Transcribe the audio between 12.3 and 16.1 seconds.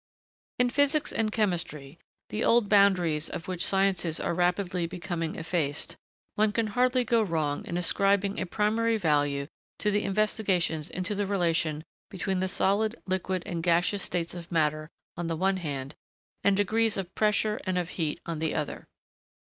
the solid, liquid, and gaseous states of matter on the one hand,